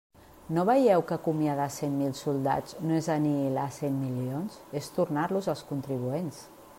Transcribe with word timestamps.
No 0.57 0.61
veieu 0.67 1.03
que 1.09 1.13
acomiadar 1.17 1.67
cent 1.75 1.93
mil 1.99 2.15
soldats 2.21 2.79
no 2.87 2.97
és 3.01 3.11
anihilar 3.17 3.67
cent 3.77 4.01
milions, 4.07 4.57
és 4.83 4.89
tornar-los 4.99 5.55
als 5.55 5.65
contribuents. 5.75 6.45